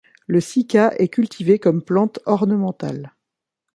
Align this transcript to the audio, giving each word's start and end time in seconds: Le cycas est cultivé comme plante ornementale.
Le 0.25 0.41
cycas 0.41 0.95
est 0.97 1.09
cultivé 1.09 1.59
comme 1.59 1.83
plante 1.83 2.21
ornementale. 2.25 3.13